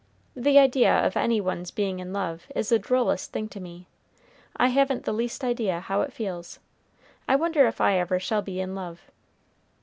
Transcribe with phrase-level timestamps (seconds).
[0.35, 3.85] The idea of any one's being in love is the drollest thing to me.
[4.57, 6.57] I haven't the least idea how it feels.
[7.27, 9.01] I wonder if I ever shall be in love!"